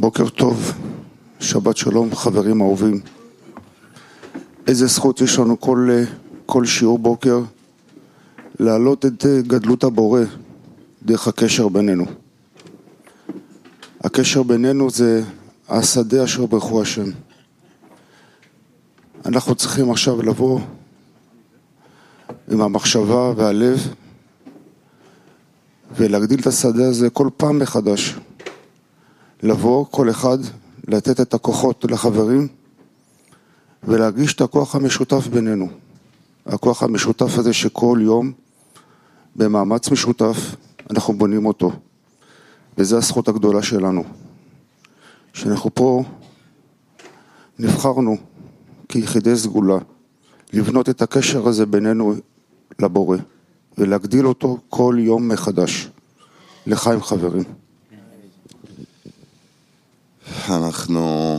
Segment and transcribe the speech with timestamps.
[0.00, 0.72] בוקר טוב,
[1.40, 3.00] שבת שלום, חברים אהובים.
[4.66, 5.88] איזה זכות יש לנו כל,
[6.46, 7.40] כל שיעור בוקר
[8.58, 10.20] להעלות את גדלות הבורא
[11.02, 12.04] דרך הקשר בינינו.
[14.04, 15.22] הקשר בינינו זה
[15.68, 17.10] השדה אשר ברכו השם.
[19.26, 20.60] אנחנו צריכים עכשיו לבוא
[22.50, 23.94] עם המחשבה והלב
[25.96, 28.14] ולהגדיל את השדה הזה כל פעם מחדש.
[29.42, 30.38] לבוא, כל אחד,
[30.88, 32.48] לתת את הכוחות לחברים
[33.84, 35.68] ולהגיש את הכוח המשותף בינינו.
[36.46, 38.32] הכוח המשותף הזה שכל יום,
[39.36, 40.36] במאמץ משותף,
[40.90, 41.72] אנחנו בונים אותו.
[42.78, 44.04] וזו הזכות הגדולה שלנו.
[45.32, 46.04] שאנחנו פה
[47.58, 48.16] נבחרנו
[48.88, 49.78] כיחידי סגולה
[50.52, 52.14] לבנות את הקשר הזה בינינו
[52.78, 53.16] לבורא
[53.78, 55.88] ולהגדיל אותו כל יום מחדש.
[56.66, 57.44] לחיים חברים.
[60.48, 61.38] אנחנו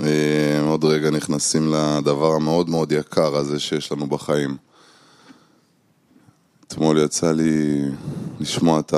[0.00, 4.56] אה, עוד רגע נכנסים לדבר המאוד מאוד יקר הזה שיש לנו בחיים.
[6.66, 7.82] אתמול יצא לי
[8.40, 8.94] לשמוע את,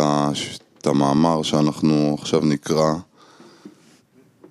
[0.87, 2.93] המאמר שאנחנו עכשיו נקרא.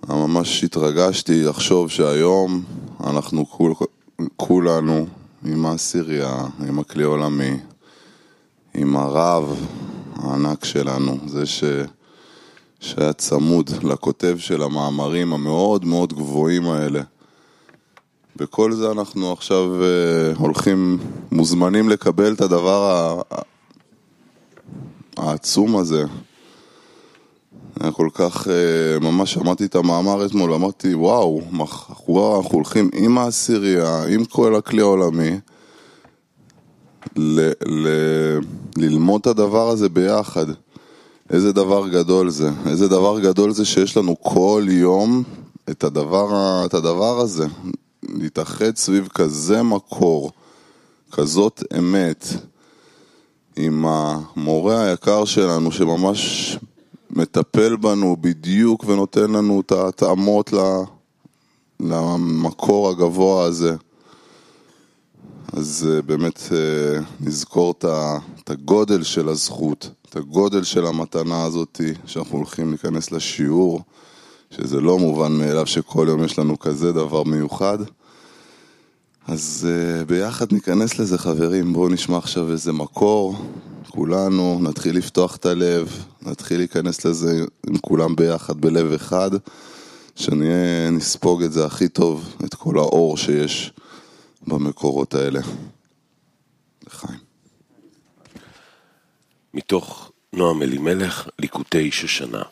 [0.09, 2.63] ממש התרגשתי לחשוב שהיום
[3.03, 3.73] אנחנו כול,
[4.35, 5.07] כולנו
[5.45, 6.35] עם העשירייה,
[6.67, 7.59] עם הכלי העולמי,
[8.73, 9.55] עם הרב
[10.15, 11.63] הענק שלנו, זה ש...
[12.81, 17.01] שהיה צמוד לכותב של המאמרים המאוד מאוד גבוהים האלה.
[18.35, 20.99] בכל זה אנחנו עכשיו uh, הולכים,
[21.31, 23.21] מוזמנים לקבל את הדבר
[25.17, 26.03] העצום הזה.
[27.79, 33.17] היה כל כך, uh, ממש שמעתי את המאמר אתמול, אמרתי, וואו, אנחנו, אנחנו הולכים עם
[33.17, 35.39] העשירייה, עם כל הכלי העולמי,
[37.15, 37.87] ל, ל,
[38.77, 40.45] ללמוד את הדבר הזה ביחד.
[41.31, 45.23] איזה דבר גדול זה, איזה דבר גדול זה שיש לנו כל יום
[45.69, 47.47] את הדבר, את הדבר הזה,
[48.03, 50.31] להתאחד סביב כזה מקור,
[51.11, 52.25] כזאת אמת,
[53.55, 56.57] עם המורה היקר שלנו שממש
[57.09, 60.53] מטפל בנו בדיוק ונותן לנו את הטעמות
[61.79, 63.75] למקור הגבוה הזה.
[65.53, 67.73] אז אה, באמת אה, נזכור
[68.43, 69.89] את הגודל של הזכות.
[70.09, 73.81] את הגודל של המתנה הזאת, שאנחנו הולכים להיכנס לשיעור,
[74.51, 77.77] שזה לא מובן מאליו שכל יום יש לנו כזה דבר מיוחד.
[79.27, 83.35] אז uh, ביחד ניכנס לזה חברים, בואו נשמע עכשיו איזה מקור,
[83.89, 89.31] כולנו נתחיל לפתוח את הלב, נתחיל להיכנס לזה עם כולם ביחד בלב אחד,
[90.15, 93.73] שנהיה, נספוג את זה הכי טוב, את כל האור שיש
[94.47, 95.39] במקורות האלה.
[96.87, 97.19] לחיים.
[99.53, 102.43] מתוך נועם אלימלך, ליקוטי שושנה.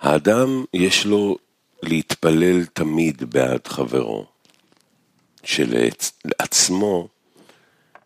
[0.00, 1.38] האדם יש לו
[1.82, 4.26] להתפלל תמיד בעד חברו,
[5.44, 7.08] שלעצמו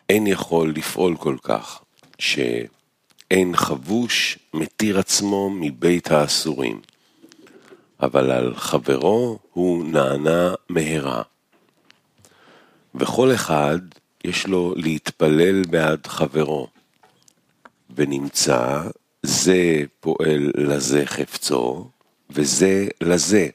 [0.09, 1.81] אין יכול לפעול כל כך,
[2.19, 6.81] שאין חבוש מתיר עצמו מבית האסורים,
[8.01, 11.21] אבל על חברו הוא נענה מהרה.
[12.99, 13.79] וכל אחד
[14.23, 16.67] יש לו להתפלל בעד חברו,
[17.95, 18.83] ונמצא
[19.23, 21.89] זה פועל לזה חפצו,
[22.29, 23.47] וזה לזה,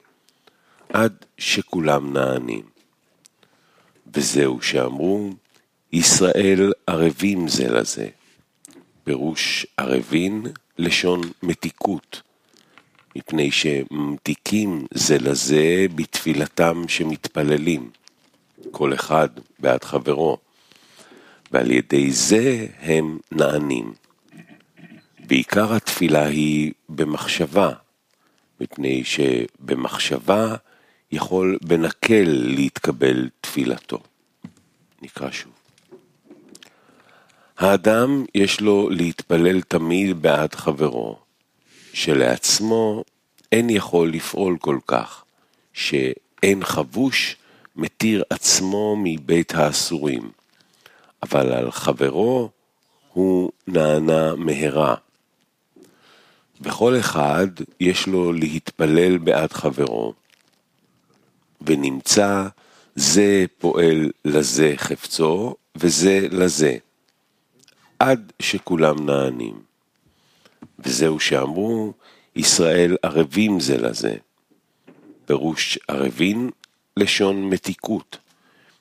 [0.89, 2.63] עד שכולם נענים.
[4.15, 5.31] וזהו שאמרו,
[5.93, 8.09] ישראל ערבים זה לזה.
[9.05, 10.47] פירוש ערבין,
[10.79, 12.23] לשון מתיקות,
[13.17, 17.91] מפני שממתיקים זה לזה בתפילתם שמתפללים,
[18.71, 19.29] כל אחד
[19.59, 20.39] בעד חברו,
[21.53, 23.93] ועל ידי זה הם נענים.
[25.19, 27.73] בעיקר התפילה היא במחשבה,
[28.61, 30.55] מפני שבמחשבה
[31.13, 33.99] יכול בנקל להתקבל תפילתו.
[35.03, 35.53] נקרא שוב.
[37.59, 41.19] האדם יש לו להתפלל תמיד בעד חברו,
[41.93, 43.05] שלעצמו
[43.53, 45.25] אין יכול לפעול כל כך,
[45.73, 47.37] שאין חבוש
[47.77, 50.31] מתיר עצמו מבית האסורים,
[51.23, 52.51] אבל על חברו
[53.13, 54.95] הוא נענה מהרה.
[56.61, 57.47] וכל אחד
[57.81, 60.15] יש לו להתפלל בעד חברו,
[61.61, 62.49] ונמצא
[62.95, 66.77] זה פועל לזה חפצו, וזה לזה,
[67.99, 69.63] עד שכולם נענים.
[70.79, 71.93] וזהו שאמרו,
[72.37, 74.17] ישראל ערבים זה לזה.
[75.27, 76.51] פירוש ערבין,
[77.01, 78.19] לשון מתיקות,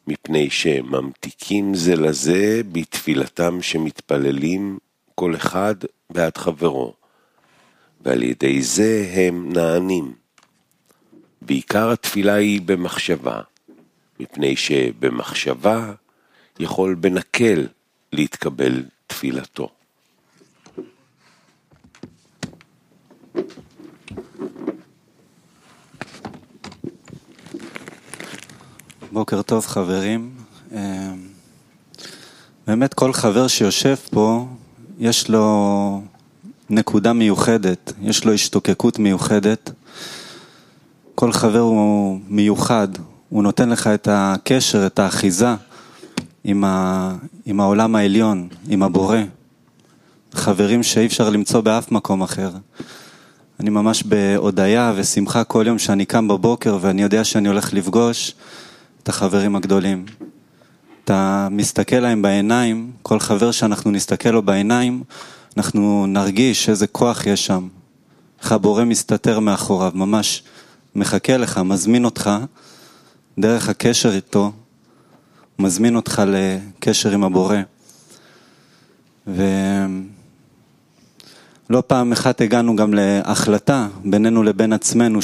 [0.07, 4.77] מפני שממתיקים זה לזה בתפילתם שמתפללים
[5.15, 5.75] כל אחד
[6.09, 6.93] בעד חברו.
[8.01, 10.13] ועל ידי זה הם נענים.
[11.41, 13.41] בעיקר התפילה היא במחשבה,
[14.19, 15.93] מפני שבמחשבה
[16.59, 17.67] יכול בנקל
[18.13, 19.69] להתקבל תפילתו.
[29.11, 30.29] בוקר טוב חברים.
[30.75, 31.11] אה,
[32.67, 34.47] באמת כל חבר שיושב פה,
[34.99, 36.01] יש לו
[36.69, 39.71] נקודה מיוחדת, יש לו השתוקקות מיוחדת.
[41.15, 42.87] כל חבר הוא מיוחד,
[43.29, 45.55] הוא נותן לך את הקשר, את האחיזה
[46.43, 47.15] עם, ה...
[47.45, 49.17] עם העולם העליון, עם הבורא.
[50.33, 52.51] חברים שאי אפשר למצוא באף מקום אחר.
[53.59, 58.33] אני ממש בהודיה ושמחה כל יום שאני קם בבוקר ואני יודע שאני הולך לפגוש
[59.09, 60.05] החברים הגדולים.
[61.03, 65.03] אתה מסתכל להם בעיניים, כל חבר שאנחנו נסתכל לו בעיניים,
[65.57, 67.67] אנחנו נרגיש איזה כוח יש שם.
[68.41, 70.43] איך הבורא מסתתר מאחוריו, ממש
[70.95, 72.29] מחכה לך, מזמין אותך,
[73.39, 74.51] דרך הקשר איתו,
[75.59, 77.57] מזמין אותך לקשר עם הבורא.
[79.27, 79.43] ולא
[81.87, 85.21] פעם אחת הגענו גם להחלטה בינינו לבין עצמנו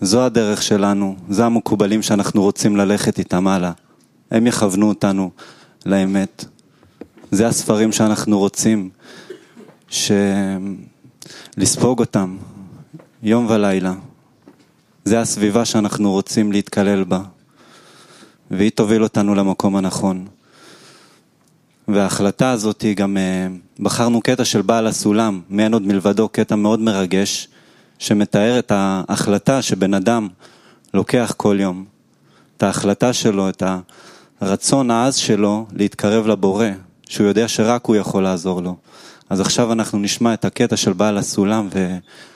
[0.00, 3.72] שזו הדרך שלנו, זה המקובלים שאנחנו רוצים ללכת איתם הלאה.
[4.30, 5.30] הם יכוונו אותנו
[5.86, 6.44] לאמת.
[7.30, 8.90] זה הספרים שאנחנו רוצים
[9.88, 10.12] ש...
[11.56, 12.36] לספוג אותם
[13.22, 13.94] יום ולילה.
[15.04, 17.20] זה הסביבה שאנחנו רוצים להתקלל בה,
[18.50, 20.26] והיא תוביל אותנו למקום הנכון.
[21.88, 23.46] וההחלטה הזאת היא גם, אה,
[23.80, 27.48] בחרנו קטע של בעל הסולם, מעין עוד מלבדו, קטע מאוד מרגש,
[27.98, 30.28] שמתאר את ההחלטה שבן אדם
[30.94, 31.84] לוקח כל יום.
[32.56, 33.62] את ההחלטה שלו, את
[34.40, 36.66] הרצון העז שלו להתקרב לבורא,
[37.08, 38.76] שהוא יודע שרק הוא יכול לעזור לו.
[39.30, 41.68] אז עכשיו אנחנו נשמע את הקטע של בעל הסולם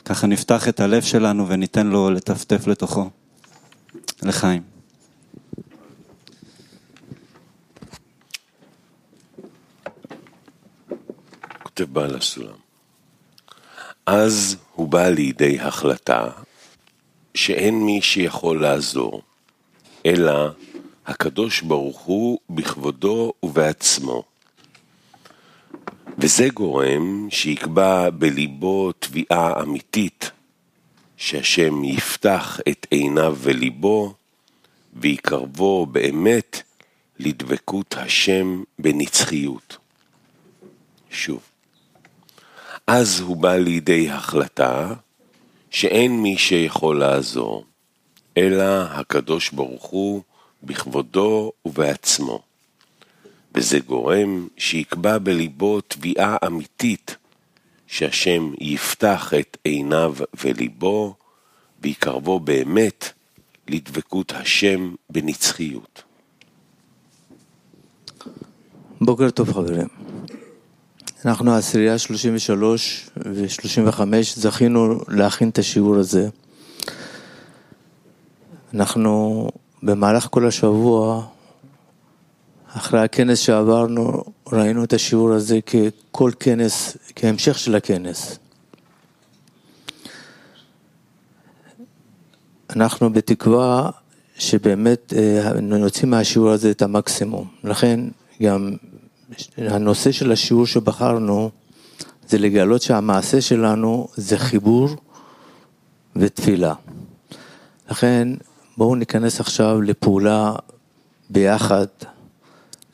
[0.03, 3.11] וככה נפתח את הלב שלנו וניתן לו לטפטף לתוכו.
[4.23, 4.63] לחיים.
[11.63, 12.68] כותב בעל הסולם.
[14.11, 16.31] אז הוא בא לידי החלטה
[17.35, 19.23] שאין מי שיכול לעזור,
[20.07, 20.49] אלא
[21.07, 24.23] הקדוש ברוך הוא בכבודו ובעצמו.
[26.19, 30.31] וזה גורם שיקבע בליבו תביעה אמיתית,
[31.17, 34.15] שהשם יפתח את עיניו וליבו,
[34.95, 36.62] ויקרבו באמת
[37.19, 39.77] לדבקות השם בנצחיות.
[41.11, 41.41] שוב,
[42.90, 44.95] אז הוא בא לידי החלטה
[45.71, 47.64] שאין מי שיכול לעזור,
[48.37, 50.23] אלא הקדוש ברוך הוא
[50.62, 52.42] בכבודו ובעצמו.
[53.54, 57.16] וזה גורם שיקבע בליבו תביעה אמיתית
[57.87, 60.14] שהשם יפתח את עיניו
[60.45, 61.14] וליבו
[61.83, 63.12] ויקרבו באמת
[63.68, 66.02] לדבקות השם בנצחיות.
[69.00, 70.08] בוקר טוב חברים.
[71.25, 74.01] אנחנו עשירייה 33 ו-35
[74.35, 76.29] זכינו להכין את השיעור הזה.
[78.75, 79.49] אנחנו
[79.83, 81.27] במהלך כל השבוע
[82.69, 88.39] אחרי הכנס שעברנו, ראינו את השיעור הזה ככל כנס, כהמשך של הכנס.
[92.71, 93.91] אנחנו בתקווה
[94.39, 97.49] שבאמת אה, נוציא מהשיעור הזה את המקסימום.
[97.65, 98.01] לכן
[98.43, 98.77] גם
[99.58, 101.50] הנושא של השיעור שבחרנו
[102.28, 104.88] זה לגלות שהמעשה שלנו זה חיבור
[106.16, 106.75] ותפילה.
[107.90, 108.28] לכן
[108.76, 110.52] בואו ניכנס עכשיו לפעולה
[111.30, 111.87] ביחד.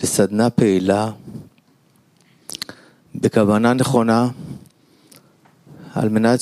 [0.02, 1.10] לסדנה פעילה
[3.14, 4.28] בכוונה נכונה
[5.94, 6.40] על מנת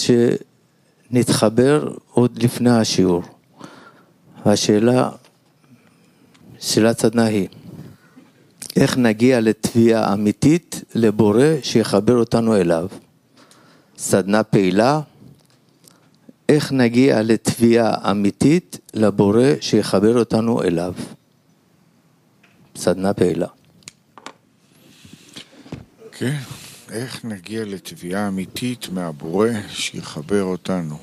[1.11, 3.22] שנתחבר עוד לפני השיעור.
[4.46, 5.11] והשאלה,
[6.58, 7.49] שאלת סדנה היא,
[8.76, 12.88] איך נגיע לתביעה אמיתית לבורא שיחבר אותנו אליו?
[13.99, 15.00] סדנה פעילה,
[16.49, 20.95] איך נגיע לתביעה אמיתית לבורא שיחבר אותנו אליו?
[22.76, 23.47] סדנה פעילה.
[26.12, 26.37] כן,
[26.91, 30.99] איך נגיע לתביעה אמיתית מהבורא שיחבר אותנו?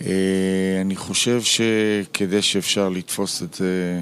[0.00, 4.00] אה, אני חושב שכדי שאפשר לתפוס את זה,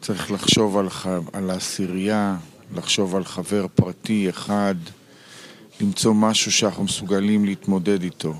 [0.00, 1.06] צריך לחשוב על, ח...
[1.32, 2.36] על העשירייה,
[2.76, 4.74] לחשוב על חבר פרטי אחד,
[5.80, 8.34] למצוא משהו שאנחנו מסוגלים להתמודד איתו.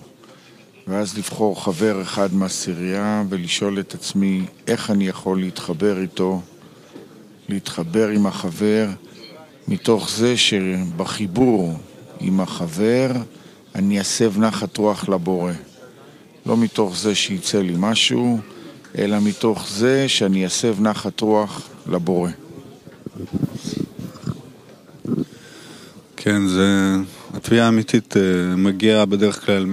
[0.86, 6.40] ואז לבחור חבר אחד מהעשירייה ולשאול את עצמי איך אני יכול להתחבר איתו
[7.48, 8.88] להתחבר עם החבר,
[9.68, 11.78] מתוך זה שבחיבור
[12.20, 13.10] עם החבר
[13.74, 15.52] אני אסב נחת רוח לבורא.
[16.46, 18.38] לא מתוך זה שיצא לי משהו,
[18.98, 22.30] אלא מתוך זה שאני אסב נחת רוח לבורא.
[26.16, 26.96] כן, זה...
[27.34, 29.66] התביעה האמיתית אה, מגיעה בדרך כלל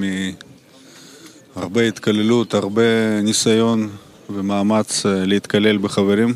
[1.55, 3.89] מהרבה התקללות, הרבה ניסיון
[4.29, 6.33] ומאמץ אה, להתקלל בחברים.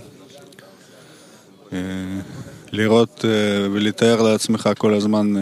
[1.73, 1.77] אה,
[2.71, 3.25] לראות
[3.73, 5.33] ולתאר לעצמך כל הזמן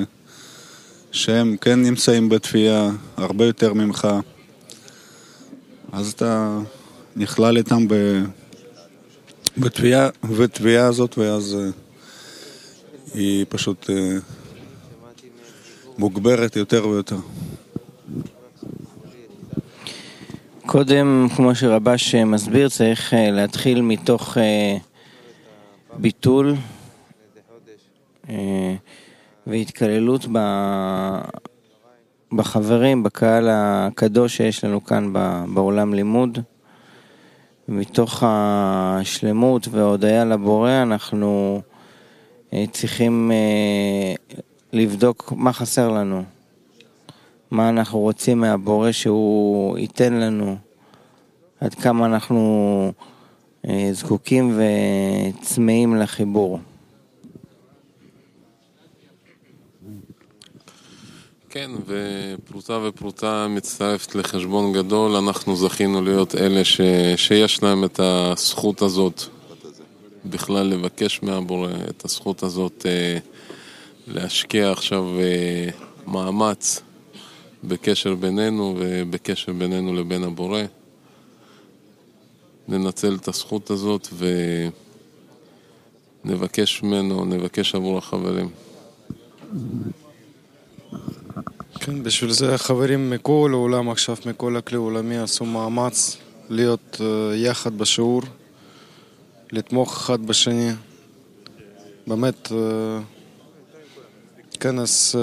[1.11, 4.07] שהם כן נמצאים בתביעה הרבה יותר ממך.
[5.91, 6.59] אז אתה
[7.17, 7.87] נכלל איתם
[9.57, 10.09] בתביעה,
[10.39, 11.57] בתביעה הזאת, ואז
[13.13, 13.89] היא פשוט
[15.97, 17.17] מוגברת יותר ויותר.
[20.65, 24.77] קודם, כמו שרבש מסביר, צריך אה, להתחיל מתוך אה,
[25.97, 26.55] ביטול
[28.29, 28.75] אה,
[29.47, 30.25] והתקללות
[32.31, 35.13] בחברים, בקהל הקדוש שיש לנו כאן
[35.53, 36.39] בעולם לימוד.
[37.67, 41.61] מתוך השלמות וההודיה לבורא אנחנו
[42.71, 43.31] צריכים
[44.73, 46.23] לבדוק מה חסר לנו,
[47.51, 50.55] מה אנחנו רוצים מהבורא שהוא ייתן לנו,
[51.61, 52.91] עד כמה אנחנו
[53.67, 56.59] אה, זקוקים וצמאים לחיבור.
[61.57, 66.81] כן, ופרוטה ופרוטה מצטרפת לחשבון גדול, אנחנו זכינו להיות אלה ש...
[67.15, 69.21] שיש להם את הזכות הזאת
[70.25, 73.17] בכלל לבקש מהבורא, את הזכות הזאת אה,
[74.07, 75.69] להשקיע עכשיו אה,
[76.07, 76.81] מאמץ
[77.63, 80.61] בקשר בינינו ובקשר בינינו לבין הבורא.
[82.67, 84.07] ננצל את הזכות הזאת
[86.25, 88.49] ונבקש ממנו, נבקש עבור החברים.
[91.79, 96.17] כן, בשביל זה החברים מכל העולם עכשיו, מכל הכלי העולמי, עשו מאמץ
[96.49, 98.21] להיות uh, יחד בשיעור,
[99.51, 100.71] לתמוך אחד בשני.
[102.07, 102.51] באמת, uh,
[104.59, 105.15] כנס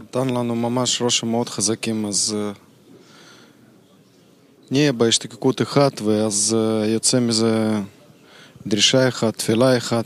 [0.00, 2.36] נתן לנו ממש רושם מאוד חזקים, אז
[4.70, 7.70] נהיה בהשתקקות אחת, ואז יוצא מזה
[8.66, 10.04] דרישה אחת, תפילה אחת,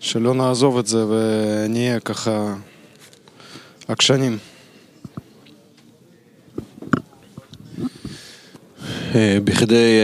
[0.00, 2.54] שלא נעזוב את זה ונהיה ככה
[3.88, 4.38] עקשנים.
[9.14, 9.98] בכדי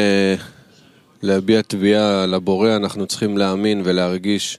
[1.22, 4.58] להביע תביעה לבורא אנחנו צריכים להאמין ולהרגיש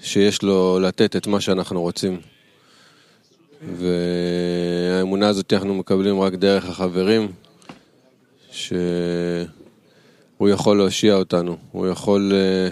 [0.00, 2.20] שיש לו לתת את מה שאנחנו רוצים.
[3.76, 7.32] והאמונה הזאת אנחנו מקבלים רק דרך החברים,
[8.50, 8.78] שהוא
[10.48, 12.68] יכול להושיע אותנו, הוא יכול אה,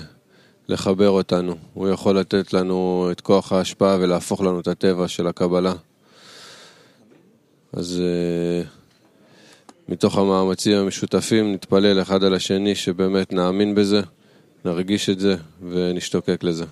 [0.69, 5.73] לחבר אותנו, הוא יכול לתת לנו את כוח ההשפעה ולהפוך לנו את הטבע של הקבלה.
[7.73, 8.63] אז אה,
[9.89, 14.01] מתוך המאמצים המשותפים נתפלל אחד על השני שבאמת נאמין בזה,
[14.65, 15.37] נרגיש את זה
[15.71, 16.65] ונשתוקק לזה.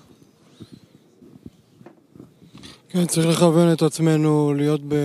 [2.89, 4.95] כן, צריך לכוון את עצמנו להיות, ב...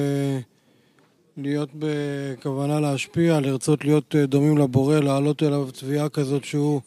[1.37, 6.80] להיות בכוונה להשפיע, לרצות להיות אה, דומים לבורא, להעלות אליו תביעה כזאת שהוא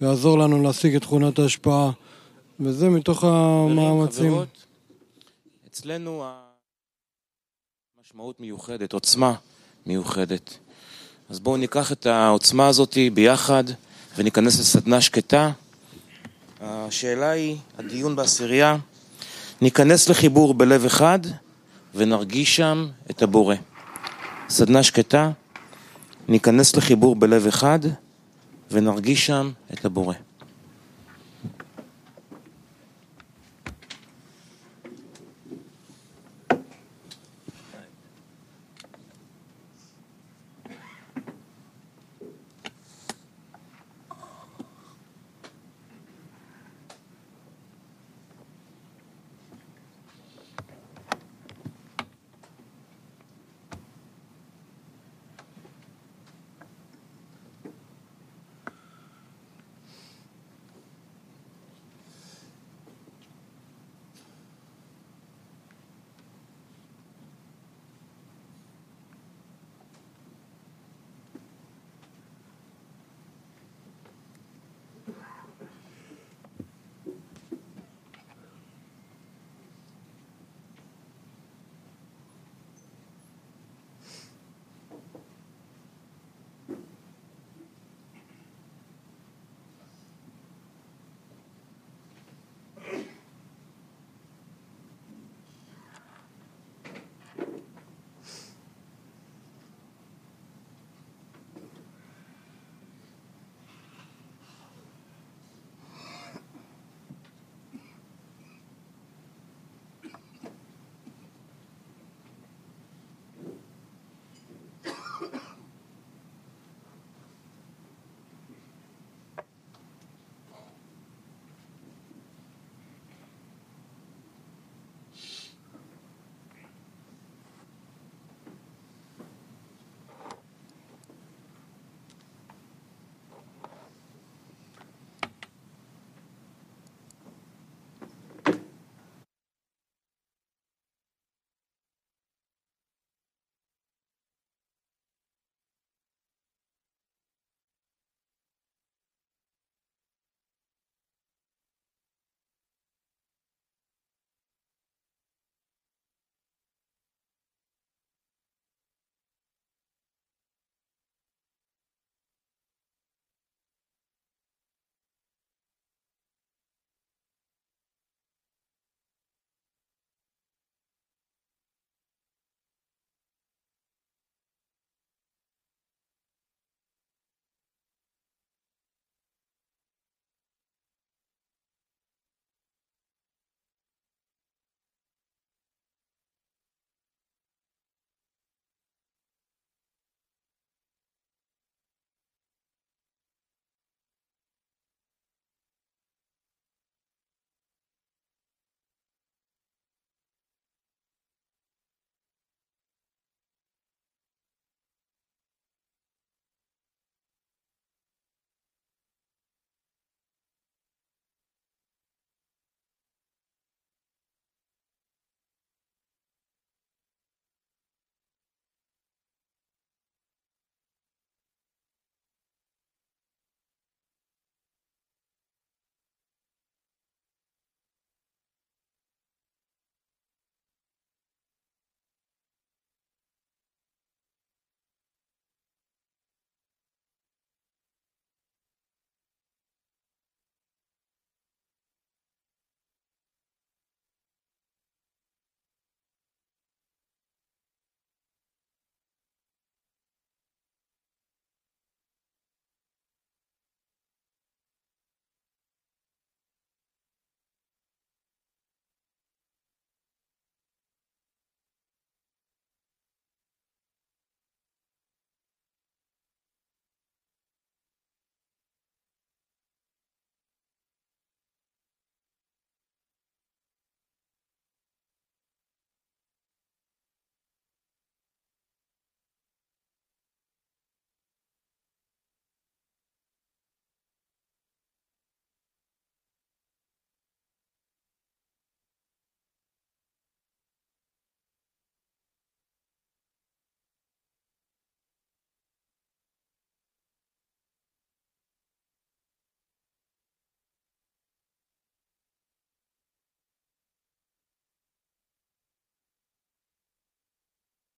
[0.00, 1.90] יעזור לנו להשיג את תכונת ההשפעה.
[2.60, 4.30] וזה מתוך המאמצים.
[4.30, 4.66] חברות,
[5.70, 6.24] אצלנו
[8.00, 9.34] משמעות מיוחדת, עוצמה
[9.86, 10.58] מיוחדת.
[11.30, 13.64] אז בואו ניקח את העוצמה הזאת ביחד
[14.16, 15.50] וניכנס לסדנה שקטה.
[16.60, 18.76] השאלה היא, הדיון בעשירייה,
[19.60, 21.18] ניכנס לחיבור בלב אחד
[21.94, 23.54] ונרגיש שם את הבורא.
[24.48, 25.30] סדנה שקטה,
[26.28, 27.78] ניכנס לחיבור בלב אחד
[28.72, 30.14] ונרגיש שם את הבורא.